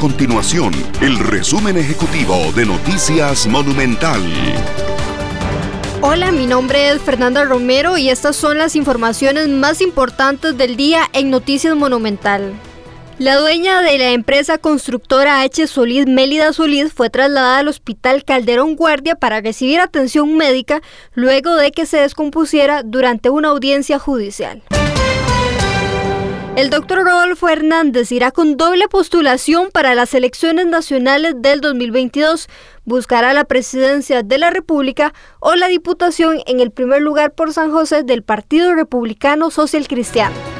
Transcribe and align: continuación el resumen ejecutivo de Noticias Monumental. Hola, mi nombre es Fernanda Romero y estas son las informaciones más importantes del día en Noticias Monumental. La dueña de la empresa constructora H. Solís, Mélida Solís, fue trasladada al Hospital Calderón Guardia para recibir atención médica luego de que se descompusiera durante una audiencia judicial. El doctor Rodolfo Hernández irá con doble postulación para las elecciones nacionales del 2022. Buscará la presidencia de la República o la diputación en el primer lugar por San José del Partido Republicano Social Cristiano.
continuación 0.00 0.72
el 1.02 1.18
resumen 1.18 1.76
ejecutivo 1.76 2.34
de 2.56 2.64
Noticias 2.64 3.46
Monumental. 3.46 4.22
Hola, 6.00 6.32
mi 6.32 6.46
nombre 6.46 6.88
es 6.88 7.02
Fernanda 7.02 7.44
Romero 7.44 7.98
y 7.98 8.08
estas 8.08 8.34
son 8.34 8.56
las 8.56 8.76
informaciones 8.76 9.48
más 9.48 9.82
importantes 9.82 10.56
del 10.56 10.76
día 10.76 11.02
en 11.12 11.28
Noticias 11.28 11.76
Monumental. 11.76 12.54
La 13.18 13.36
dueña 13.36 13.82
de 13.82 13.98
la 13.98 14.12
empresa 14.12 14.56
constructora 14.56 15.42
H. 15.42 15.66
Solís, 15.66 16.06
Mélida 16.06 16.54
Solís, 16.54 16.94
fue 16.94 17.10
trasladada 17.10 17.58
al 17.58 17.68
Hospital 17.68 18.24
Calderón 18.24 18.76
Guardia 18.76 19.16
para 19.16 19.42
recibir 19.42 19.80
atención 19.80 20.34
médica 20.34 20.80
luego 21.12 21.56
de 21.56 21.72
que 21.72 21.84
se 21.84 21.98
descompusiera 21.98 22.82
durante 22.82 23.28
una 23.28 23.48
audiencia 23.48 23.98
judicial. 23.98 24.62
El 26.60 26.68
doctor 26.68 27.04
Rodolfo 27.04 27.48
Hernández 27.48 28.12
irá 28.12 28.32
con 28.32 28.58
doble 28.58 28.86
postulación 28.86 29.70
para 29.72 29.94
las 29.94 30.12
elecciones 30.12 30.66
nacionales 30.66 31.32
del 31.38 31.62
2022. 31.62 32.50
Buscará 32.84 33.32
la 33.32 33.44
presidencia 33.44 34.22
de 34.22 34.36
la 34.36 34.50
República 34.50 35.14
o 35.38 35.54
la 35.54 35.68
diputación 35.68 36.42
en 36.44 36.60
el 36.60 36.70
primer 36.70 37.00
lugar 37.00 37.32
por 37.32 37.54
San 37.54 37.72
José 37.72 38.02
del 38.02 38.22
Partido 38.22 38.74
Republicano 38.74 39.50
Social 39.50 39.88
Cristiano. 39.88 40.59